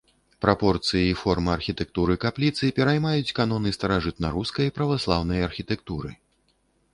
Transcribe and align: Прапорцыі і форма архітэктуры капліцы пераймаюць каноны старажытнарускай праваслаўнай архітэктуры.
Прапорцыі 0.43 1.03
і 1.09 1.17
форма 1.23 1.51
архітэктуры 1.57 2.15
капліцы 2.23 2.69
пераймаюць 2.79 3.35
каноны 3.41 3.75
старажытнарускай 3.79 4.73
праваслаўнай 4.79 5.45
архітэктуры. 5.51 6.09